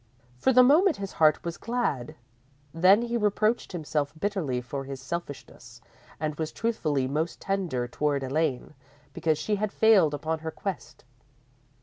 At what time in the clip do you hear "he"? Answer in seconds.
3.03-3.17